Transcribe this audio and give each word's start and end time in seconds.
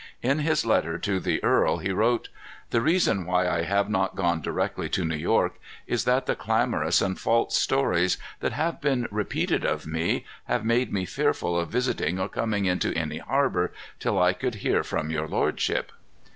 In 0.23 0.39
his 0.39 0.65
letter 0.65 0.97
to 0.97 1.19
the 1.19 1.43
earl 1.43 1.77
he 1.77 1.91
wrote: 1.91 2.29
"The 2.71 2.81
reason 2.81 3.23
why 3.23 3.47
I 3.47 3.61
have 3.61 3.87
not 3.87 4.15
gone 4.15 4.41
directly 4.41 4.89
to 4.89 5.05
New 5.05 5.13
York, 5.15 5.59
is 5.85 6.05
that 6.05 6.25
the 6.25 6.35
clamorous 6.35 7.03
and 7.03 7.19
false 7.19 7.55
stories 7.55 8.17
that 8.39 8.51
have 8.53 8.81
been 8.81 9.07
repeated 9.11 9.63
of 9.63 9.85
me, 9.85 10.25
have 10.45 10.65
made 10.65 10.91
me 10.91 11.05
fearful 11.05 11.55
of 11.55 11.69
visiting 11.69 12.17
or 12.17 12.29
coming 12.29 12.65
into 12.65 12.91
any 12.97 13.19
harbor, 13.19 13.73
till 13.99 14.17
I 14.19 14.33
could 14.33 14.55
hear 14.55 14.81
from 14.83 15.11
your 15.11 15.27
lordship." 15.27 15.91